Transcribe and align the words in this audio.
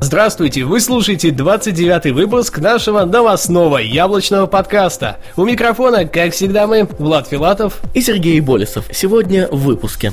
Здравствуйте, 0.00 0.64
вы 0.64 0.80
слушаете 0.80 1.30
29 1.30 2.12
выпуск 2.12 2.58
нашего 2.58 3.04
новостного 3.04 3.78
яблочного 3.78 4.46
подкаста. 4.46 5.16
У 5.36 5.44
микрофона, 5.44 6.04
как 6.04 6.34
всегда, 6.34 6.66
мы, 6.66 6.86
Влад 6.98 7.28
Филатов 7.28 7.80
и 7.94 8.02
Сергей 8.02 8.40
Болесов. 8.40 8.84
Сегодня 8.92 9.48
в 9.48 9.64
выпуске. 9.64 10.12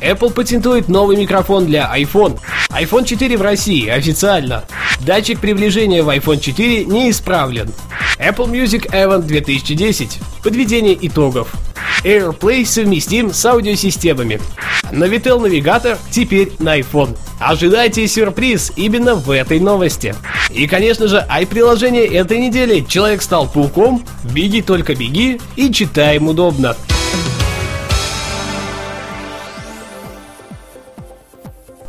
Apple 0.00 0.32
патентует 0.32 0.88
новый 0.88 1.16
микрофон 1.16 1.66
для 1.66 1.92
iPhone. 1.98 2.38
iPhone 2.70 3.04
4 3.04 3.36
в 3.36 3.42
России 3.42 3.88
официально. 3.88 4.62
Датчик 5.00 5.40
приближения 5.40 6.04
в 6.04 6.08
iPhone 6.08 6.38
4 6.38 6.84
не 6.84 7.10
исправлен. 7.10 7.72
Apple 8.18 8.48
Music 8.48 8.88
Event 8.92 9.22
2010. 9.22 10.18
Подведение 10.44 10.96
итогов. 11.00 11.52
AirPlay 12.06 12.64
совместим 12.64 13.32
с 13.32 13.44
аудиосистемами. 13.44 14.40
Navitel 14.92 15.40
навигатор 15.40 15.98
теперь 16.12 16.52
на 16.60 16.78
iPhone. 16.78 17.16
Ожидайте 17.40 18.06
сюрприз 18.06 18.72
именно 18.76 19.16
в 19.16 19.28
этой 19.32 19.58
новости. 19.58 20.14
И, 20.50 20.68
конечно 20.68 21.08
же, 21.08 21.26
ай-приложение 21.28 22.06
этой 22.06 22.38
недели. 22.38 22.84
Человек 22.88 23.22
стал 23.22 23.48
пауком, 23.48 24.04
беги 24.32 24.62
только 24.62 24.94
беги 24.94 25.40
и 25.56 25.72
читаем 25.72 26.28
удобно. 26.28 26.76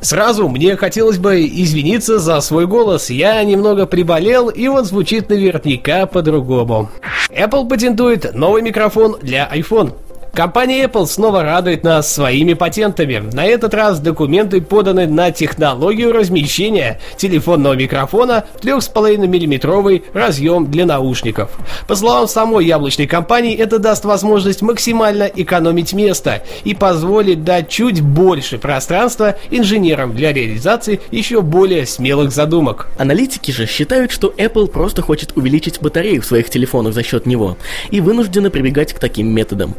Сразу 0.02 0.47
мне 0.47 0.78
хотелось 0.78 1.17
бы 1.17 1.45
извиниться 1.45 2.17
за 2.17 2.39
свой 2.41 2.66
голос. 2.66 3.11
Я 3.11 3.44
немного 3.44 3.86
приболел, 3.86 4.50
и 4.50 4.66
он 4.67 4.84
звучит 4.86 5.30
наверняка 5.30 6.08
по-другому. 6.08 6.89
Apple 7.30 7.67
патентует 7.67 8.34
новый 8.34 8.63
микрофон 8.63 9.17
для 9.22 9.47
iPhone. 9.53 9.94
Компания 10.38 10.83
Apple 10.83 11.07
снова 11.07 11.41
радует 11.41 11.83
нас 11.83 12.13
своими 12.13 12.53
патентами. 12.53 13.23
На 13.33 13.45
этот 13.45 13.73
раз 13.73 13.99
документы 13.99 14.61
поданы 14.61 15.07
на 15.07 15.31
технологию 15.31 16.11
размещения 16.11 17.02
телефонного 17.17 17.73
микрофона 17.73 18.45
в 18.53 18.63
3,5 18.63 19.17
мм 19.17 20.03
разъем 20.13 20.69
для 20.69 20.85
наушников. 20.85 21.49
По 21.88 21.95
словам 21.95 22.27
самой 22.27 22.67
яблочной 22.67 23.07
компании, 23.07 23.57
это 23.57 23.79
даст 23.79 24.05
возможность 24.05 24.61
максимально 24.61 25.23
экономить 25.23 25.94
место 25.94 26.44
и 26.63 26.75
позволит 26.75 27.44
дать 27.44 27.69
чуть 27.69 28.01
больше 28.01 28.59
пространства 28.59 29.38
инженерам 29.49 30.16
для 30.16 30.33
реализации 30.33 31.01
еще 31.09 31.41
более 31.41 31.88
смелых 31.88 32.31
задумок. 32.31 32.89
Аналитики 32.99 33.49
же 33.49 33.66
считают, 33.66 34.11
что 34.11 34.31
Apple 34.38 34.67
просто 34.67 35.01
хочет 35.01 35.35
увеличить 35.35 35.81
батарею 35.81 36.22
в 36.22 36.27
своих 36.27 36.51
телефонах 36.51 36.94
за 36.94 37.01
счет 37.01 37.25
него 37.25 37.57
и 37.89 38.01
вынуждены 38.01 38.51
прибегать 38.51 38.94
к 38.94 38.99
таким 38.99 39.29
методам 39.29 39.73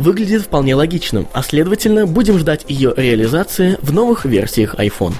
выглядит 0.00 0.42
вполне 0.42 0.74
логичным, 0.74 1.28
а 1.32 1.42
следовательно 1.42 2.06
будем 2.06 2.38
ждать 2.38 2.64
ее 2.68 2.92
реализации 2.96 3.78
в 3.82 3.92
новых 3.92 4.24
версиях 4.24 4.74
iPhone. 4.76 5.14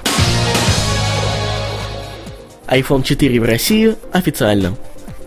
iPhone 2.67 3.03
4 3.03 3.39
в 3.39 3.43
России 3.43 3.95
официально. 4.11 4.75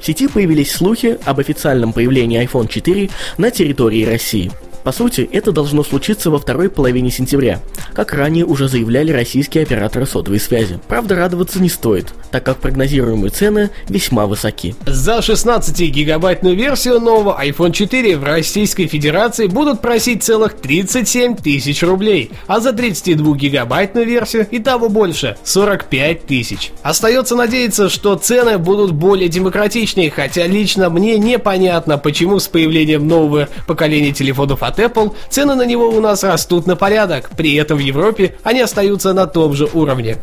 В 0.00 0.04
сети 0.04 0.28
появились 0.28 0.72
слухи 0.72 1.18
об 1.24 1.40
официальном 1.40 1.92
появлении 1.92 2.42
iPhone 2.42 2.68
4 2.68 3.10
на 3.38 3.50
территории 3.50 4.04
России– 4.04 4.50
по 4.84 4.92
сути, 4.92 5.28
это 5.32 5.50
должно 5.50 5.82
случиться 5.82 6.30
во 6.30 6.38
второй 6.38 6.68
половине 6.68 7.10
сентября, 7.10 7.60
как 7.94 8.12
ранее 8.12 8.44
уже 8.44 8.68
заявляли 8.68 9.12
российские 9.12 9.62
операторы 9.62 10.04
сотовой 10.04 10.38
связи. 10.38 10.78
Правда, 10.88 11.16
радоваться 11.16 11.60
не 11.60 11.70
стоит, 11.70 12.08
так 12.30 12.44
как 12.44 12.58
прогнозируемые 12.58 13.30
цены 13.30 13.70
весьма 13.88 14.26
высоки. 14.26 14.76
За 14.84 15.18
16-гигабайтную 15.20 16.54
версию 16.54 17.00
нового 17.00 17.42
iPhone 17.42 17.72
4 17.72 18.18
в 18.18 18.24
Российской 18.24 18.86
Федерации 18.86 19.46
будут 19.46 19.80
просить 19.80 20.22
целых 20.22 20.54
37 20.54 21.36
тысяч 21.36 21.82
рублей, 21.82 22.30
а 22.46 22.60
за 22.60 22.70
32-гигабайтную 22.70 24.04
версию 24.04 24.46
и 24.50 24.58
того 24.58 24.90
больше– 24.90 25.38
45 25.44 26.26
тысяч. 26.26 26.72
Остается 26.82 27.36
надеяться, 27.36 27.88
что 27.88 28.16
цены 28.16 28.58
будут 28.58 28.92
более 28.92 29.30
демократичнее, 29.30 30.10
хотя 30.10 30.46
лично 30.46 30.90
мне 30.90 31.16
непонятно, 31.16 31.96
почему 31.96 32.38
с 32.38 32.48
появлением 32.48 33.08
нового 33.08 33.48
поколения 33.66 34.12
телефонов 34.12 34.62
от 34.62 34.73
от 34.74 34.80
Apple, 34.80 35.14
цены 35.30 35.54
на 35.54 35.64
него 35.64 35.88
у 35.88 36.00
нас 36.00 36.24
растут 36.24 36.66
на 36.66 36.76
порядок, 36.76 37.30
при 37.36 37.54
этом 37.54 37.78
в 37.78 37.80
Европе 37.80 38.36
они 38.42 38.60
остаются 38.60 39.12
на 39.12 39.26
том 39.26 39.54
же 39.54 39.68
уровне. 39.72 40.18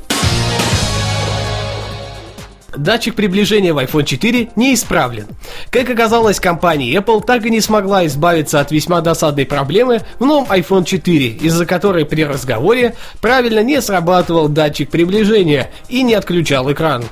Датчик 2.75 3.16
приближения 3.16 3.73
в 3.73 3.79
iPhone 3.79 4.06
4 4.06 4.50
не 4.56 4.73
исправлен. 4.73 5.28
Как 5.72 5.90
оказалось, 5.90 6.40
компания 6.40 6.95
Apple 6.95 7.22
так 7.23 7.45
и 7.45 7.50
не 7.50 7.59
смогла 7.59 8.06
избавиться 8.06 8.61
от 8.61 8.72
весьма 8.72 9.01
досадной 9.01 9.45
проблемы 9.45 10.01
в 10.19 10.25
новом 10.25 10.50
iPhone 10.50 10.85
4, 10.85 11.28
из-за 11.28 11.66
которой 11.66 12.06
при 12.06 12.23
разговоре 12.23 12.95
правильно 13.19 13.61
не 13.61 13.81
срабатывал 13.81 14.47
датчик 14.47 14.90
приближения 14.90 15.69
и 15.90 16.01
не 16.01 16.13
отключал 16.13 16.72
экран. 16.72 17.03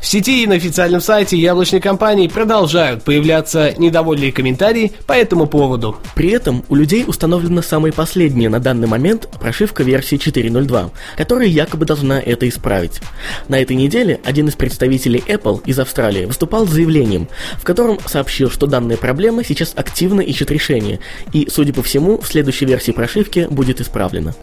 В 0.00 0.06
сети 0.06 0.42
и 0.42 0.46
на 0.46 0.54
официальном 0.54 1.00
сайте 1.00 1.36
яблочной 1.36 1.80
компании 1.80 2.28
продолжают 2.28 3.02
появляться 3.02 3.74
недовольные 3.78 4.32
комментарии 4.32 4.92
по 5.06 5.12
этому 5.12 5.46
поводу. 5.46 5.96
При 6.14 6.30
этом 6.30 6.64
у 6.68 6.74
людей 6.74 7.04
установлена 7.06 7.62
самая 7.62 7.92
последняя 7.92 8.48
на 8.48 8.60
данный 8.60 8.86
момент 8.86 9.28
прошивка 9.40 9.82
версии 9.82 10.18
4.02, 10.18 10.90
которая 11.16 11.48
якобы 11.48 11.86
должна 11.86 12.20
это 12.20 12.48
исправить. 12.48 13.00
На 13.48 13.60
этой 13.60 13.76
неделе 13.76 14.20
один 14.24 14.48
из 14.48 14.54
представителей 14.54 15.22
Apple 15.26 15.62
из 15.64 15.78
Австралии 15.78 16.24
выступал 16.24 16.66
с 16.66 16.70
заявлением, 16.70 17.28
в 17.58 17.64
котором 17.64 17.98
сообщил, 18.06 18.50
что 18.50 18.66
данная 18.66 18.96
проблема 18.96 19.44
сейчас 19.44 19.72
активно 19.76 20.20
ищет 20.20 20.50
решение, 20.50 21.00
и, 21.32 21.48
судя 21.50 21.72
по 21.72 21.82
всему, 21.82 22.20
в 22.20 22.26
следующей 22.26 22.66
версии 22.66 22.92
прошивки 22.92 23.46
будет 23.50 23.80
исправлена. 23.80 24.34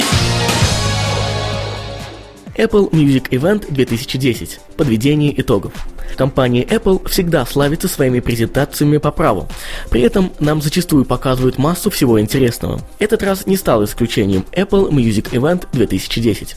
Apple 2.61 2.89
Music 2.91 3.23
Event 3.31 3.71
2010. 3.71 4.59
Подведение 4.77 5.33
итогов. 5.41 5.73
Компания 6.15 6.63
Apple 6.63 7.07
всегда 7.09 7.45
славится 7.45 7.87
своими 7.87 8.19
презентациями 8.19 8.97
по 8.97 9.11
праву. 9.11 9.47
При 9.89 10.01
этом 10.01 10.31
нам 10.39 10.61
зачастую 10.61 11.05
показывают 11.05 11.57
массу 11.57 11.89
всего 11.89 12.19
интересного. 12.19 12.81
Этот 12.99 13.23
раз 13.23 13.45
не 13.47 13.57
стал 13.57 13.83
исключением 13.83 14.45
Apple 14.51 14.89
Music 14.89 15.31
Event 15.31 15.67
2010. 15.71 16.55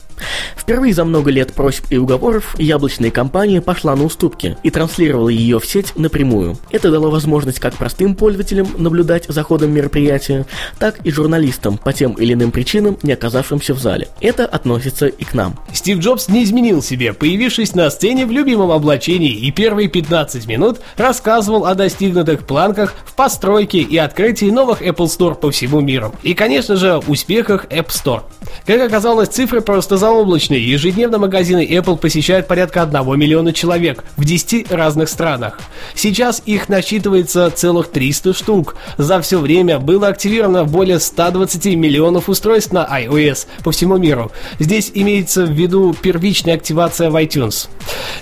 Впервые 0.55 0.93
за 0.93 1.03
много 1.03 1.31
лет 1.31 1.53
просьб 1.53 1.85
и 1.89 1.97
уговоров 1.97 2.55
яблочная 2.57 3.11
компания 3.11 3.61
пошла 3.61 3.95
на 3.95 4.03
уступки 4.03 4.57
и 4.63 4.69
транслировала 4.69 5.29
ее 5.29 5.59
в 5.59 5.65
сеть 5.65 5.95
напрямую. 5.97 6.57
Это 6.71 6.91
дало 6.91 7.11
возможность 7.11 7.59
как 7.59 7.75
простым 7.75 8.15
пользователям 8.15 8.67
наблюдать 8.77 9.25
за 9.27 9.43
ходом 9.43 9.71
мероприятия, 9.71 10.45
так 10.79 11.05
и 11.05 11.11
журналистам 11.11 11.77
по 11.77 11.93
тем 11.93 12.13
или 12.13 12.33
иным 12.33 12.51
причинам, 12.51 12.97
не 13.03 13.13
оказавшимся 13.13 13.73
в 13.73 13.79
зале. 13.79 14.07
Это 14.21 14.45
относится 14.45 15.07
и 15.07 15.23
к 15.23 15.33
нам. 15.33 15.59
Стив 15.73 15.99
Джобс 15.99 16.29
не 16.29 16.43
изменил 16.43 16.81
себе, 16.81 17.13
появившись 17.13 17.75
на 17.75 17.89
сцене 17.89 18.25
в 18.25 18.31
любимом 18.31 18.71
облачении 18.71 19.44
и 19.45 19.51
первые 19.51 19.87
15 19.89 20.47
минут 20.47 20.79
рассказывал 20.97 21.67
о 21.67 21.75
достигнутых 21.75 22.47
планках 22.47 22.95
в 23.05 23.13
постройке 23.13 23.77
и 23.77 23.95
открытии 23.95 24.47
новых 24.47 24.81
Apple 24.81 25.05
Store 25.05 25.35
по 25.35 25.51
всему 25.51 25.81
миру. 25.81 26.15
И, 26.23 26.33
конечно 26.33 26.75
же, 26.75 26.97
успехах 27.05 27.65
App 27.65 27.89
Store. 27.89 28.23
Как 28.65 28.81
оказалось, 28.81 29.29
цифры 29.29 29.61
просто 29.61 29.97
заоблачные. 29.97 30.67
Ежедневно 30.67 31.19
магазины 31.19 31.63
Apple 31.63 31.97
посещают 31.97 32.47
порядка 32.47 32.81
1 32.81 33.19
миллиона 33.19 33.53
человек 33.53 34.03
в 34.17 34.25
10 34.25 34.71
разных 34.71 35.09
странах. 35.09 35.59
Сейчас 35.93 36.41
их 36.47 36.67
насчитывается 36.67 37.51
целых 37.51 37.91
300 37.91 38.33
штук. 38.33 38.75
За 38.97 39.21
все 39.21 39.37
время 39.37 39.77
было 39.77 40.07
активировано 40.07 40.63
более 40.63 40.99
120 40.99 41.65
миллионов 41.75 42.29
устройств 42.29 42.71
на 42.71 42.83
iOS 42.83 43.45
по 43.63 43.71
всему 43.71 43.97
миру. 43.97 44.31
Здесь 44.57 44.89
имеется 44.95 45.45
в 45.45 45.51
виду 45.51 45.93
первичная 45.93 46.55
активация 46.55 47.11
в 47.11 47.15
iTunes. 47.15 47.67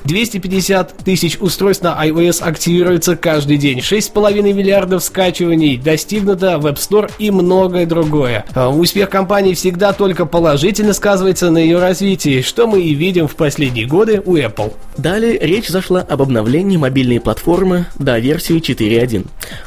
250 0.03 0.97
тысяч 0.97 1.12
устройств 1.39 1.83
на 1.83 1.97
iOS 2.05 2.43
активируется 2.43 3.15
каждый 3.15 3.57
день. 3.57 3.79
6,5 3.79 4.53
миллиардов 4.53 5.03
скачиваний 5.03 5.77
достигнуто 5.77 6.57
в 6.57 6.65
App 6.65 6.75
Store 6.75 7.11
и 7.19 7.31
многое 7.31 7.85
другое. 7.85 8.45
А 8.53 8.69
успех 8.69 9.09
компании 9.09 9.53
всегда 9.53 9.93
только 9.93 10.25
положительно 10.25 10.93
сказывается 10.93 11.49
на 11.51 11.57
ее 11.57 11.79
развитии, 11.79 12.41
что 12.41 12.67
мы 12.67 12.81
и 12.81 12.93
видим 12.93 13.27
в 13.27 13.35
последние 13.35 13.85
годы 13.85 14.21
у 14.25 14.35
Apple. 14.35 14.73
Далее 14.97 15.37
речь 15.39 15.69
зашла 15.69 16.01
об 16.01 16.21
обновлении 16.21 16.77
мобильной 16.77 17.19
платформы 17.19 17.85
до 17.97 18.19
версии 18.19 18.57
4.1. 18.57 19.25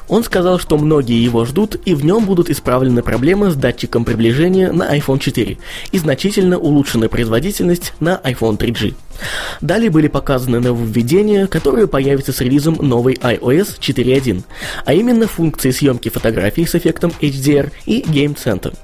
Он 0.08 0.24
сказал, 0.24 0.58
что 0.58 0.78
многие 0.78 1.22
его 1.22 1.44
ждут, 1.44 1.76
и 1.84 1.94
в 1.94 2.04
нем 2.04 2.24
будут 2.24 2.50
исправлены 2.50 3.02
проблемы 3.02 3.50
с 3.50 3.54
датчиком 3.54 4.04
приближения 4.04 4.72
на 4.72 4.96
iPhone 4.96 5.18
4 5.18 5.58
и 5.92 5.98
значительно 5.98 6.58
улучшена 6.58 7.08
производительность 7.08 7.92
на 8.00 8.20
iPhone 8.24 8.56
3G. 8.56 8.94
Далее 9.60 9.90
были 9.90 10.08
показаны 10.08 10.60
нововведения, 10.60 11.46
которые 11.46 11.86
появятся 11.86 12.32
с 12.32 12.40
релизом 12.40 12.76
новой 12.80 13.14
iOS 13.14 13.78
4.1, 13.78 14.42
а 14.84 14.94
именно 14.94 15.26
функции 15.26 15.70
съемки 15.70 16.08
фотографий 16.08 16.66
с 16.66 16.74
эффектом 16.74 17.12
HDR 17.20 17.72
и 17.86 18.02
Game 18.02 18.36
Center. 18.36 18.74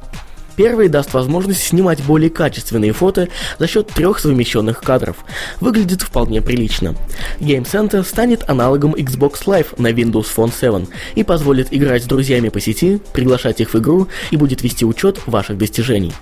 Первый 0.56 0.88
даст 0.88 1.14
возможность 1.14 1.62
снимать 1.62 2.02
более 2.02 2.31
качественные 2.31 2.93
фото 2.93 3.28
за 3.58 3.66
счет 3.66 3.88
трех 3.88 4.19
совмещенных 4.19 4.82
кадров. 4.82 5.16
Выглядит 5.60 6.02
вполне 6.02 6.43
прилично. 6.43 6.94
Game 7.40 7.64
Center 7.64 8.04
станет 8.04 8.49
аналогом 8.49 8.94
Xbox 8.94 9.44
Live 9.46 9.66
на 9.78 9.88
Windows 9.88 10.26
Phone 10.34 10.52
7 10.52 10.87
и 11.14 11.25
позволит 11.25 11.69
играть 11.70 12.04
с 12.04 12.06
друзьями 12.06 12.50
по 12.50 12.60
сети, 12.60 13.00
приглашать 13.12 13.60
их 13.60 13.72
в 13.72 13.78
игру 13.78 14.08
и 14.31 14.37
будет 14.37 14.62
вести 14.62 14.84
учет 14.84 15.20
ваших 15.26 15.58
достижений. 15.58 16.12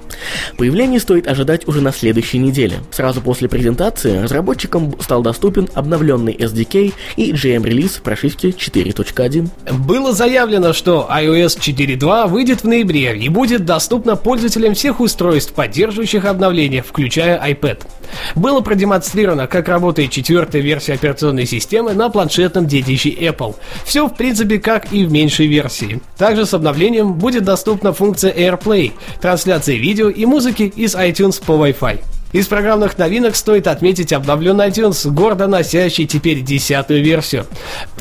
Появление 0.56 1.00
стоит 1.00 1.26
ожидать 1.26 1.66
уже 1.66 1.80
на 1.80 1.92
следующей 1.92 2.38
неделе. 2.38 2.78
Сразу 2.90 3.20
после 3.20 3.48
презентации 3.48 4.18
разработчикам 4.18 4.94
стал 5.00 5.22
доступен 5.22 5.68
обновленный 5.74 6.34
SDK 6.34 6.94
и 7.16 7.32
GM-релиз 7.32 8.00
прошивки 8.02 8.46
4.1. 8.46 9.48
Было 9.72 10.12
заявлено, 10.12 10.72
что 10.72 11.08
iOS 11.10 11.58
4.2 11.58 12.28
выйдет 12.28 12.62
в 12.62 12.68
ноябре 12.68 13.16
и 13.16 13.28
будет 13.28 13.64
доступна 13.64 14.16
пользователям 14.22 14.74
всех 14.74 15.00
устройств, 15.00 15.52
поддерживающих 15.52 16.24
обновления, 16.24 16.82
включая 16.82 17.40
iPad. 17.50 17.82
Было 18.34 18.60
продемонстрировано, 18.60 19.46
как 19.46 19.68
работает 19.68 20.10
четвертая 20.10 20.62
версия 20.62 20.94
операционной 20.94 21.46
системы 21.46 21.92
на 21.92 22.10
планшетном 22.10 22.66
детище 22.66 23.10
Apple. 23.10 23.56
Все, 23.84 24.06
в 24.06 24.14
принципе, 24.14 24.58
как 24.58 24.92
и 24.92 25.04
в 25.04 25.12
меньшей 25.12 25.46
версии. 25.46 26.00
Также 26.16 26.46
с 26.46 26.54
обновлением 26.54 27.14
будет 27.14 27.44
доступна 27.44 27.92
функция 27.92 28.32
AirPlay, 28.32 28.92
трансляция 29.20 29.76
видео 29.76 30.08
и 30.08 30.24
музыки 30.26 30.72
из 30.74 30.94
iTunes 30.94 31.42
по 31.44 31.52
Wi-Fi. 31.52 32.19
Из 32.32 32.46
программных 32.46 32.96
новинок 32.96 33.34
стоит 33.34 33.66
отметить 33.66 34.12
обновленный 34.12 34.68
iTunes, 34.68 35.10
гордо 35.10 35.48
носящий 35.48 36.06
теперь 36.06 36.42
десятую 36.42 37.02
версию. 37.02 37.44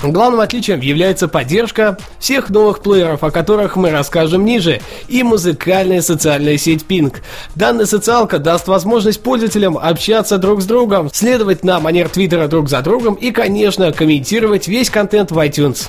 Главным 0.04 0.40
отличием 0.40 0.82
является 0.82 1.28
поддержка 1.28 1.98
всех 2.20 2.52
новых 2.52 2.82
плееров, 2.82 3.24
о 3.24 3.32
которых 3.32 3.76
мы 3.76 3.90
расскажем 3.90 4.46
ниже, 4.46 4.82
и 5.08 5.24
музыкальная 5.24 6.04
социальная 6.04 6.58
сеть 6.58 6.86
Ping. 6.88 7.16
Данная 7.56 7.88
социалка 7.88 8.38
даст 8.38 8.68
возможность 8.68 9.24
пользователям 9.24 9.80
общаться 9.80 10.38
друг 10.38 10.62
с 10.62 10.66
другом, 10.66 11.10
следовать 11.12 11.64
на 11.64 11.80
манер 11.80 12.08
Твиттера 12.10 12.48
друг 12.48 12.70
за 12.70 12.84
другом 12.84 13.16
и, 13.16 13.32
конечно, 13.32 13.92
комментировать 13.92 14.68
весь 14.68 14.92
контент 14.92 15.32
в 15.32 15.40
iTunes. 15.40 15.88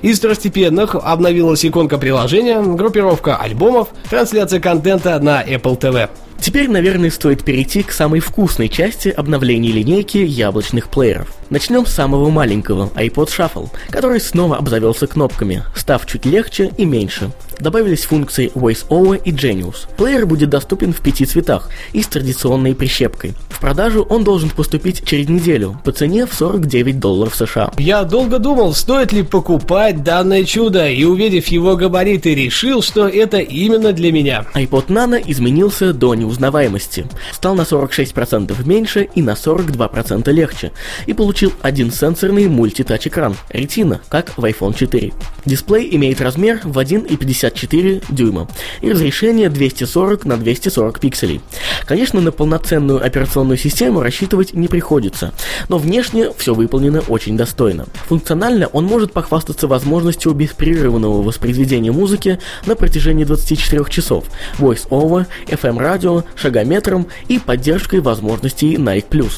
Из 0.00 0.18
второстепенных 0.20 0.94
обновилась 0.94 1.66
иконка 1.66 1.98
приложения, 1.98 2.62
группировка 2.62 3.36
альбомов, 3.36 3.88
трансляция 4.08 4.60
контента 4.60 5.18
на 5.18 5.42
Apple 5.42 5.78
TV. 5.78 6.08
Теперь, 6.40 6.68
наверное, 6.68 7.10
стоит 7.10 7.44
перейти 7.44 7.82
к 7.82 7.92
самой 7.92 8.20
вкусной 8.20 8.68
части 8.68 9.08
обновления 9.08 9.72
линейки 9.72 10.18
яблочных 10.18 10.88
плееров. 10.88 11.34
Начнем 11.50 11.86
с 11.86 11.92
самого 11.92 12.30
маленького, 12.30 12.90
iPod 12.96 13.28
Shuffle, 13.28 13.70
который 13.90 14.20
снова 14.20 14.56
обзавелся 14.56 15.06
кнопками, 15.06 15.62
став 15.76 16.04
чуть 16.06 16.26
легче 16.26 16.70
и 16.76 16.84
меньше. 16.84 17.30
Добавились 17.60 18.04
функции 18.04 18.50
VoiceOver 18.54 19.20
и 19.24 19.30
Genius. 19.30 19.86
Плеер 19.96 20.26
будет 20.26 20.50
доступен 20.50 20.92
в 20.92 21.00
пяти 21.00 21.24
цветах 21.24 21.70
и 21.92 22.02
с 22.02 22.08
традиционной 22.08 22.74
прищепкой. 22.74 23.34
В 23.48 23.60
продажу 23.60 24.02
он 24.02 24.24
должен 24.24 24.50
поступить 24.50 25.04
через 25.06 25.28
неделю 25.28 25.80
по 25.84 25.92
цене 25.92 26.26
в 26.26 26.34
49 26.34 26.98
долларов 26.98 27.34
США. 27.34 27.70
Я 27.78 28.04
долго 28.04 28.38
думал, 28.38 28.74
стоит 28.74 29.12
ли 29.12 29.22
покупать 29.22 30.02
данное 30.02 30.44
чудо, 30.44 30.88
и 30.88 31.04
увидев 31.04 31.46
его 31.48 31.76
габариты, 31.76 32.34
решил, 32.34 32.82
что 32.82 33.06
это 33.08 33.38
именно 33.38 33.92
для 33.92 34.12
меня. 34.12 34.46
iPod 34.54 34.88
Nano 34.88 35.22
изменился 35.24 35.92
до 35.92 36.14
неузнаваемости. 36.24 37.06
Стал 37.32 37.54
на 37.54 37.62
46% 37.62 38.66
меньше 38.66 39.08
и 39.14 39.22
на 39.22 39.32
42% 39.32 40.30
легче. 40.32 40.72
И 41.06 41.12
получил 41.12 41.52
один 41.62 41.92
сенсорный 41.92 42.48
мультитач-экран 42.48 43.36
Retina, 43.50 44.00
как 44.08 44.36
в 44.36 44.44
iPhone 44.44 44.76
4. 44.76 45.12
Дисплей 45.44 45.94
имеет 45.94 46.20
размер 46.20 46.60
в 46.64 46.78
1,54 46.78 48.04
дюйма 48.08 48.48
и 48.80 48.90
разрешение 48.90 49.48
240 49.48 50.24
на 50.24 50.36
240 50.36 51.00
пикселей. 51.00 51.40
Конечно, 51.86 52.20
на 52.20 52.32
полноценную 52.32 53.04
операционную 53.04 53.58
систему 53.58 54.00
рассчитывать 54.00 54.54
не 54.54 54.68
приходится, 54.68 55.32
но 55.68 55.78
внешне 55.78 56.32
все 56.36 56.54
выполнено 56.54 57.02
очень 57.08 57.36
достойно. 57.36 57.86
Функционально 58.06 58.68
он 58.68 58.86
может 58.86 59.12
похвастаться 59.12 59.68
возможностью 59.68 60.32
беспрерывного 60.32 61.22
воспроизведения 61.22 61.92
музыки 61.92 62.38
на 62.64 62.74
протяжении 62.74 63.24
24 63.24 63.84
часов, 63.90 64.24
voice-over, 64.58 65.26
FM-радио, 65.48 66.13
шагометром 66.36 67.06
и 67.28 67.38
поддержкой 67.38 68.00
возможностей 68.00 68.76
Nike+. 68.76 69.32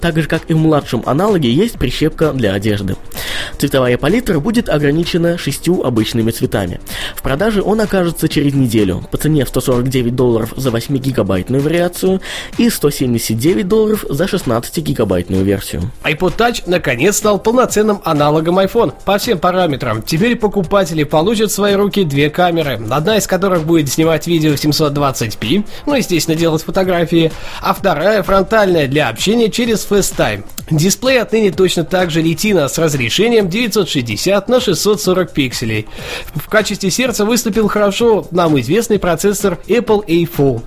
Так 0.00 0.16
же, 0.16 0.28
как 0.28 0.42
и 0.48 0.54
в 0.54 0.58
младшем 0.58 1.02
аналоге, 1.06 1.52
есть 1.52 1.78
прищепка 1.78 2.32
для 2.32 2.54
одежды. 2.54 2.96
Цветовая 3.58 3.98
палитра 3.98 4.40
будет 4.40 4.68
ограничена 4.68 5.38
шестью 5.38 5.82
обычными 5.84 6.30
цветами. 6.30 6.80
В 7.14 7.22
продаже 7.22 7.62
он 7.62 7.80
окажется 7.80 8.28
через 8.28 8.54
неделю 8.54 9.04
по 9.10 9.18
цене 9.18 9.44
в 9.44 9.48
149 9.48 10.14
долларов 10.14 10.52
за 10.56 10.70
8-гигабайтную 10.70 11.60
вариацию 11.60 12.20
и 12.58 12.68
179 12.68 13.68
долларов 13.68 14.04
за 14.08 14.24
16-гигабайтную 14.24 15.42
версию. 15.42 15.90
iPod 16.02 16.36
Touch 16.36 16.62
наконец 16.66 17.16
стал 17.18 17.38
полноценным 17.38 18.00
аналогом 18.04 18.58
iPhone 18.58 18.92
по 19.04 19.18
всем 19.18 19.38
параметрам. 19.38 20.02
Теперь 20.02 20.36
покупатели 20.36 21.04
получат 21.04 21.50
в 21.50 21.54
свои 21.54 21.74
руки 21.74 22.04
две 22.04 22.30
камеры, 22.30 22.80
одна 22.90 23.16
из 23.16 23.26
которых 23.26 23.64
будет 23.64 23.88
снимать 23.90 24.26
видео 24.26 24.52
в 24.52 24.64
720p, 24.64 25.64
ну, 25.86 25.94
естественно, 25.94 26.36
делать 26.36 26.62
фотографии, 26.62 27.32
а 27.60 27.74
вторая 27.74 28.22
фронтальная 28.22 28.88
для 28.88 29.08
общения 29.08 29.50
через 29.50 29.86
FaceTime. 29.88 30.44
Дисплей 30.70 31.20
отныне 31.20 31.50
точно 31.50 31.84
так 31.84 32.10
же 32.10 32.22
Retina 32.22 32.68
с 32.68 32.78
разрешением 32.78 33.11
960 33.48 34.48
на 34.48 34.60
640 34.60 35.32
пикселей. 35.32 35.86
В 36.34 36.48
качестве 36.48 36.90
сердца 36.90 37.24
выступил 37.24 37.68
хорошо 37.68 38.26
нам 38.30 38.58
известный 38.58 38.98
процессор 38.98 39.58
Apple 39.68 40.04
A4. 40.06 40.62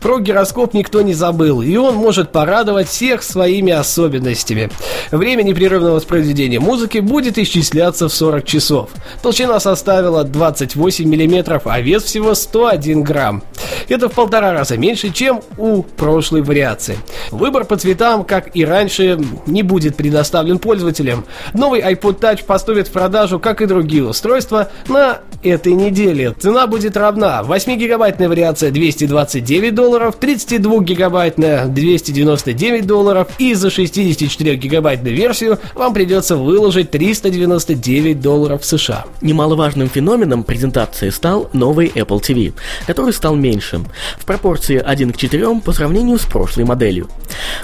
Про 0.00 0.20
гироскоп 0.20 0.74
никто 0.74 1.02
не 1.02 1.14
забыл, 1.14 1.62
и 1.62 1.76
он 1.76 1.94
может 1.94 2.32
порадовать 2.32 2.88
всех 2.88 3.22
своими 3.22 3.72
особенностями. 3.72 4.70
Время 5.10 5.42
непрерывного 5.42 5.94
воспроизведения 5.94 6.60
музыки 6.60 6.98
будет 6.98 7.38
исчисляться 7.38 8.08
в 8.08 8.12
40 8.12 8.44
часов. 8.44 8.90
Толщина 9.22 9.58
составила 9.60 10.24
28 10.24 11.04
мм, 11.04 11.60
а 11.64 11.80
вес 11.80 12.04
всего 12.04 12.34
101 12.34 13.02
грамм. 13.02 13.42
Это 13.88 14.08
в 14.08 14.12
полтора 14.12 14.52
раза 14.52 14.76
меньше, 14.76 15.10
чем 15.10 15.40
у 15.58 15.82
прошлой 15.82 16.42
вариации. 16.42 16.98
Выбор 17.30 17.64
по 17.64 17.76
цветам, 17.76 18.24
как 18.24 18.54
и 18.56 18.64
раньше, 18.64 19.18
не 19.46 19.62
будет 19.62 19.96
предоставлен 19.96 20.58
пользователям. 20.58 21.24
Новый 21.54 21.75
iPod 21.80 22.20
Touch 22.20 22.44
поступит 22.44 22.88
в 22.88 22.92
продажу, 22.92 23.38
как 23.38 23.60
и 23.60 23.66
другие 23.66 24.04
устройства, 24.06 24.68
на 24.88 25.20
этой 25.42 25.74
неделе. 25.74 26.34
Цена 26.38 26.66
будет 26.66 26.96
равна. 26.96 27.42
8-гигабайтная 27.46 28.28
вариация 28.28 28.70
229 28.70 29.74
долларов, 29.74 30.16
32-гигабайтная 30.20 31.66
299 31.66 32.86
долларов 32.86 33.28
и 33.38 33.54
за 33.54 33.68
64-гигабайтную 33.68 35.14
версию 35.14 35.58
вам 35.74 35.94
придется 35.94 36.36
выложить 36.36 36.90
399 36.90 38.20
долларов 38.20 38.64
США. 38.64 39.04
Немаловажным 39.20 39.88
феноменом 39.88 40.44
презентации 40.44 41.10
стал 41.10 41.48
новый 41.52 41.88
Apple 41.88 42.20
TV, 42.20 42.52
который 42.86 43.12
стал 43.12 43.36
меньшим, 43.36 43.86
в 44.18 44.24
пропорции 44.24 44.82
1 44.84 45.12
к 45.12 45.16
4 45.16 45.60
по 45.60 45.72
сравнению 45.72 46.18
с 46.18 46.24
прошлой 46.24 46.64
моделью. 46.64 47.08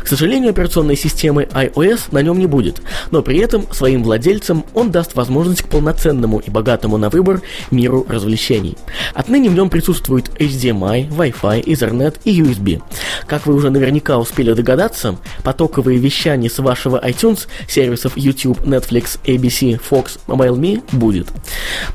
К 0.03 0.09
сожалению, 0.09 0.51
операционной 0.51 0.97
системы 0.97 1.49
iOS 1.53 2.09
на 2.13 2.23
нем 2.23 2.39
не 2.39 2.47
будет, 2.47 2.83
но 3.11 3.23
при 3.23 3.39
этом 3.39 3.67
своим 3.73 4.02
владельцам 4.03 4.65
он 4.75 4.91
даст 4.91 5.15
возможность 5.15 5.63
к 5.63 5.69
полноценному 5.69 6.39
и 6.39 6.51
богатому 6.51 6.97
на 6.97 7.11
выбор 7.11 7.43
миру 7.71 8.07
развлечений. 8.09 8.77
Отныне 9.15 9.51
в 9.51 9.55
нем 9.55 9.71
присутствует 9.71 10.31
HDMI, 10.41 11.09
Wi-Fi, 11.11 11.63
Ethernet 11.65 12.17
и 12.25 12.41
USB. 12.41 12.83
Как 13.27 13.47
вы 13.47 13.55
уже 13.55 13.71
наверняка 13.71 14.19
успели 14.19 14.53
догадаться, 14.53 15.19
потоковые 15.45 15.99
вещания 15.99 16.49
с 16.49 16.59
вашего 16.59 17.01
iTunes, 17.07 17.47
сервисов 17.69 18.17
YouTube, 18.17 18.61
Netflix, 18.61 19.19
ABC, 19.25 19.81
Fox, 19.89 20.19
MobileMe 20.27 20.83
будет. 20.93 21.29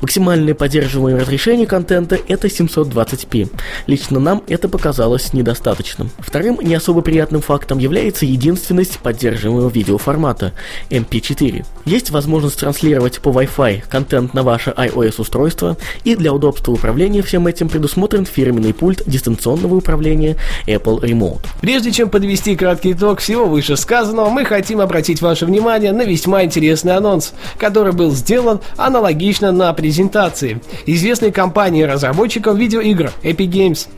Максимальное 0.00 0.54
поддерживаемое 0.54 1.20
разрешение 1.20 1.66
контента 1.66 2.18
это 2.28 2.46
720p. 2.46 3.50
Лично 3.86 4.20
нам 4.20 4.42
это 4.48 4.68
показалось 4.68 5.32
недостаточным. 5.32 6.10
Вторым 6.18 6.58
не 6.62 6.74
особо 6.74 7.02
приятным 7.02 7.42
фактом 7.42 7.78
является 7.78 8.24
единственность 8.24 8.98
поддерживания 9.00 9.48
используемого 9.48 9.70
видеоформата 9.70 10.52
MP4. 10.90 11.64
Есть 11.98 12.10
возможность 12.10 12.60
транслировать 12.60 13.18
по 13.18 13.30
Wi-Fi 13.30 13.82
контент 13.90 14.32
на 14.32 14.44
ваше 14.44 14.70
iOS-устройство, 14.70 15.76
и 16.04 16.14
для 16.14 16.32
удобства 16.32 16.70
управления 16.70 17.22
всем 17.22 17.48
этим 17.48 17.68
предусмотрен 17.68 18.24
фирменный 18.24 18.72
пульт 18.72 19.02
дистанционного 19.04 19.74
управления 19.74 20.36
Apple 20.68 21.00
Remote. 21.00 21.40
Прежде 21.60 21.90
чем 21.90 22.08
подвести 22.08 22.54
краткий 22.54 22.92
итог 22.92 23.18
всего 23.18 23.46
вышесказанного, 23.46 24.30
мы 24.30 24.44
хотим 24.44 24.80
обратить 24.80 25.20
ваше 25.20 25.44
внимание 25.44 25.90
на 25.90 26.02
весьма 26.02 26.44
интересный 26.44 26.94
анонс, 26.94 27.32
который 27.58 27.92
был 27.92 28.12
сделан 28.12 28.60
аналогично 28.76 29.50
на 29.50 29.72
презентации 29.72 30.60
известной 30.86 31.32
компании 31.32 31.82
разработчиков 31.82 32.56
видеоигр 32.56 33.10
Epic 33.24 33.48
Games. 33.50 33.88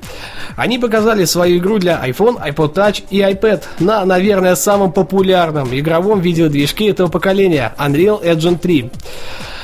Они 0.56 0.78
показали 0.78 1.26
свою 1.26 1.58
игру 1.58 1.78
для 1.78 2.02
iPhone, 2.02 2.42
iPod 2.42 2.72
Touch 2.72 3.02
и 3.10 3.20
iPad 3.20 3.62
на, 3.78 4.06
наверное, 4.06 4.54
самом 4.54 4.90
популярном 4.90 5.68
игровом 5.78 6.20
видеодвижке 6.20 6.88
этого 6.88 7.08
поколения 7.08 7.74
Unreal 7.90 8.20
Engine 8.22 8.56
3. 8.56 8.90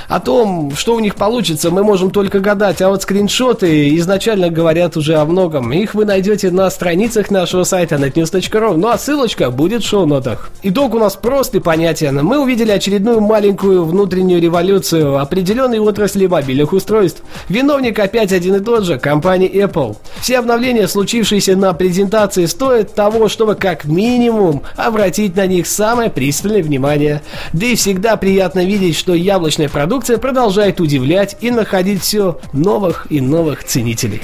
О 0.08 0.20
том, 0.20 0.72
что 0.76 0.94
у 0.94 1.00
них 1.00 1.16
получится, 1.16 1.70
мы 1.70 1.82
можем 1.82 2.10
только 2.10 2.38
гадать, 2.38 2.80
а 2.80 2.90
вот 2.90 3.02
скриншоты 3.02 3.96
изначально 3.96 4.50
говорят 4.50 4.96
уже 4.96 5.16
о 5.16 5.24
многом. 5.24 5.72
Их 5.72 5.94
вы 5.94 6.04
найдете 6.04 6.50
на 6.50 6.70
страницах 6.70 7.30
нашего 7.30 7.64
сайта 7.64 7.96
netnews.ru, 7.96 8.76
ну 8.76 8.88
а 8.88 8.98
ссылочка 8.98 9.50
будет 9.50 9.82
в 9.82 9.88
шоу-нотах. 9.88 10.50
Итог 10.62 10.94
у 10.94 10.98
нас 10.98 11.16
прост 11.16 11.56
и 11.56 11.60
понятен. 11.60 12.24
Мы 12.24 12.40
увидели 12.40 12.70
очередную 12.70 13.20
маленькую 13.20 13.84
внутреннюю 13.84 14.40
революцию 14.40 15.18
определенной 15.18 15.80
отрасли 15.80 16.26
мобильных 16.26 16.72
устройств. 16.72 17.22
Виновник 17.48 17.98
опять 17.98 18.32
один 18.32 18.56
и 18.56 18.60
тот 18.60 18.84
же, 18.84 18.98
компания 18.98 19.48
Apple. 19.48 19.96
Все 20.20 20.38
обновления, 20.38 20.86
случившиеся 20.86 21.56
на 21.56 21.72
презентации, 21.72 22.46
стоят 22.46 22.94
того, 22.94 23.28
чтобы 23.28 23.56
как 23.56 23.84
минимум 23.84 24.62
обратить 24.76 25.34
на 25.34 25.46
них 25.46 25.66
самое 25.66 26.10
пристальное 26.10 26.62
внимание. 26.62 27.22
Да 27.52 27.66
и 27.66 27.74
всегда 27.74 28.16
приятно 28.16 28.64
видеть, 28.64 28.96
что 28.96 29.12
яблочный 29.14 29.68
продукт 29.68 29.95
продукция 29.96 30.18
продолжает 30.18 30.78
удивлять 30.78 31.38
и 31.40 31.50
находить 31.50 32.02
все 32.02 32.38
новых 32.52 33.06
и 33.08 33.22
новых 33.22 33.64
ценителей. 33.64 34.20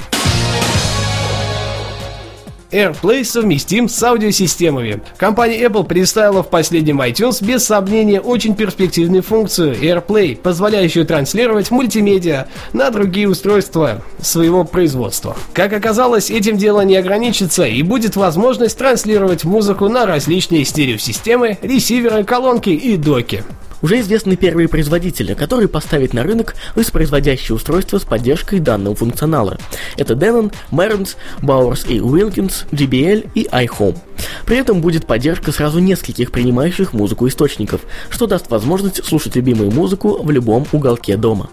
AirPlay 2.69 3.23
совместим 3.23 3.89
с 3.89 4.03
аудиосистемами. 4.03 5.01
Компания 5.17 5.63
Apple 5.63 5.83
представила 5.83 6.43
в 6.43 6.49
последнем 6.51 7.01
iTunes 7.01 7.43
без 7.43 7.65
сомнения 7.65 8.21
очень 8.21 8.55
перспективную 8.55 9.23
функцию 9.23 9.73
AirPlay, 9.73 10.35
позволяющую 10.35 11.07
транслировать 11.07 11.71
мультимедиа 11.71 12.45
на 12.71 12.91
другие 12.91 13.27
устройства 13.27 14.03
своего 14.21 14.65
производства. 14.65 15.35
Как 15.53 15.73
оказалось, 15.73 16.29
этим 16.29 16.57
дело 16.57 16.81
не 16.81 16.97
ограничится 16.97 17.63
и 17.63 17.81
будет 17.81 18.15
возможность 18.15 18.77
транслировать 18.77 19.43
музыку 19.43 19.89
на 19.89 20.05
различные 20.05 20.65
стереосистемы, 20.65 21.57
ресиверы, 21.63 22.23
колонки 22.23 22.69
и 22.69 22.95
доки. 22.95 23.43
Уже 23.83 23.99
известны 23.99 24.37
первые 24.37 24.69
производители, 24.69 25.33
которые 25.33 25.67
поставят 25.67 26.13
на 26.13 26.23
рынок 26.23 26.55
воспроизводящие 26.73 27.53
устройства 27.53 27.97
с 27.99 28.03
поддержкой 28.03 28.59
данного 28.59 28.95
функционала. 28.95 29.57
Это 29.97 30.13
Denon, 30.13 30.53
Merens, 30.71 31.17
Bowers 31.41 31.85
и 31.89 31.99
Wilkins, 31.99 32.65
JBL 32.71 33.29
и 33.35 33.43
iHome. 33.43 33.97
При 34.45 34.57
этом 34.57 34.79
будет 34.79 35.05
поддержка 35.05 35.51
сразу 35.51 35.79
нескольких 35.79 36.31
принимающих 36.31 36.93
музыку 36.93 37.27
источников, 37.27 37.81
что 38.09 38.25
даст 38.25 38.49
возможность 38.49 39.03
слушать 39.03 39.35
любимую 39.35 39.69
музыку 39.69 40.23
в 40.23 40.31
любом 40.31 40.65
уголке 40.71 41.17
дома. 41.17 41.49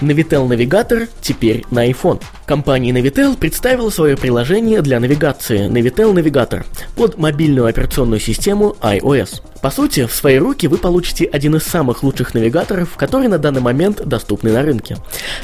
Navitel 0.00 0.46
навигатор 0.46 1.08
теперь 1.20 1.64
на 1.72 1.90
iPhone. 1.90 2.22
Компания 2.48 2.92
Navitel 2.92 3.36
представила 3.36 3.90
свое 3.90 4.16
приложение 4.16 4.80
для 4.80 4.98
навигации 5.00 5.68
Navitel 5.68 6.14
Navigator 6.14 6.64
под 6.96 7.18
мобильную 7.18 7.66
операционную 7.66 8.20
систему 8.20 8.74
iOS. 8.80 9.42
По 9.60 9.70
сути, 9.70 10.06
в 10.06 10.14
свои 10.14 10.38
руки 10.38 10.66
вы 10.66 10.78
получите 10.78 11.26
один 11.26 11.56
из 11.56 11.64
самых 11.64 12.02
лучших 12.02 12.32
навигаторов, 12.32 12.96
которые 12.96 13.28
на 13.28 13.36
данный 13.36 13.60
момент 13.60 14.00
доступны 14.02 14.50
на 14.50 14.62
рынке. 14.62 14.96